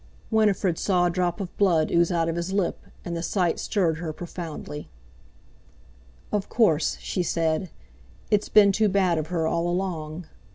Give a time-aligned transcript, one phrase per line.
[0.31, 3.97] Winifred saw a drop of blood ooze out of his lip, and the sight stirred
[3.99, 4.89] her profoundly.
[6.31, 7.69] "Of course," she said,
[8.31, 10.25] "it's been too bad of her all along!